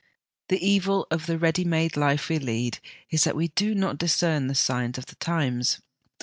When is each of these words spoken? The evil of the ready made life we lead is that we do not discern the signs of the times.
The 0.49 0.57
evil 0.67 1.05
of 1.11 1.27
the 1.27 1.37
ready 1.37 1.63
made 1.63 1.95
life 1.95 2.27
we 2.27 2.39
lead 2.39 2.79
is 3.11 3.23
that 3.23 3.35
we 3.35 3.49
do 3.49 3.75
not 3.75 3.99
discern 3.99 4.47
the 4.47 4.55
signs 4.55 4.97
of 4.97 5.05
the 5.05 5.15
times. 5.17 5.79